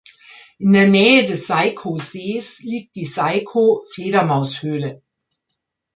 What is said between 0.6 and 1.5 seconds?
der Nähe des